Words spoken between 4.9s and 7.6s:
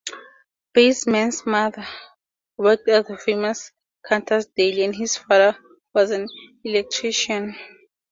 his father was an electrician.